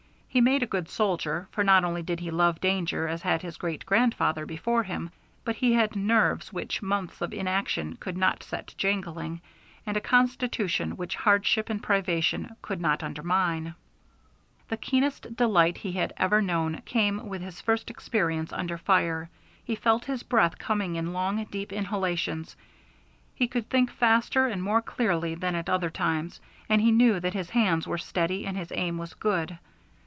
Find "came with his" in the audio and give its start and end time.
16.85-17.59